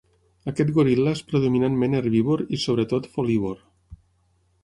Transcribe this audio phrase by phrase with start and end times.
[0.51, 3.61] Aquest goril·la és predominantment herbívor i sobretot folívor.